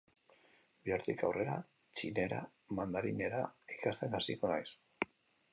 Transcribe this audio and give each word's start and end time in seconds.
Bihartik 0.87 1.21
aurrera 1.27 1.57
txinera, 1.99 2.41
mandarinera, 2.81 3.45
ikasten 3.79 4.21
hasiko 4.21 4.55
naiz. 4.55 4.69